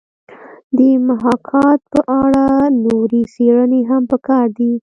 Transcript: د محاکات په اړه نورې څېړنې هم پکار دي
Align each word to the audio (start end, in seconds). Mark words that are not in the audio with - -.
د 0.77 0.79
محاکات 1.07 1.79
په 1.93 1.99
اړه 2.23 2.45
نورې 2.85 3.21
څېړنې 3.33 3.81
هم 3.89 4.01
پکار 4.11 4.45
دي 4.57 4.73